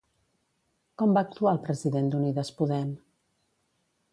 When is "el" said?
1.57-1.61